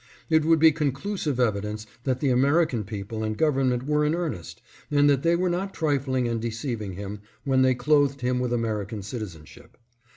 It 0.31 0.43
would 0.45 0.57
be 0.57 0.71
conclusive 0.71 1.39
evidence 1.39 1.85
that 2.05 2.21
the 2.21 2.31
American 2.31 2.83
people 2.83 3.23
and 3.23 3.37
Gov 3.37 3.53
ernment 3.53 3.83
were 3.83 4.03
in 4.03 4.15
earnest, 4.15 4.59
and 4.89 5.07
that 5.07 5.21
they 5.21 5.35
were 5.35 5.47
not 5.47 5.75
trifling 5.75 6.27
and 6.27 6.41
deceiving 6.41 6.93
him 6.93 7.19
when 7.43 7.61
they 7.61 7.75
clothed 7.75 8.21
him 8.21 8.39
with 8.39 8.51
Ameri 8.51 8.87
can 8.87 9.03
citizenship. 9.03 9.77